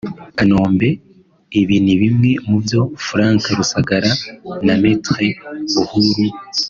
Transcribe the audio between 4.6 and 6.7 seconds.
na Me Buhuru P